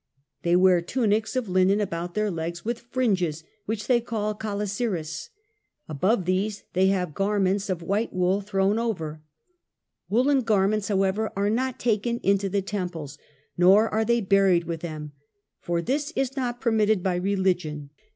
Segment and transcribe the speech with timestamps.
[0.41, 5.29] They wear tunics of linen about their legs with fringes, which they call calasiris;
[5.87, 9.21] above these they have garments of white wool thrown over:
[10.09, 13.19] woolen garments however are not taken into the temples,
[13.55, 15.11] nor are they buried with them,
[15.59, 17.91] for this is not permitted by religion.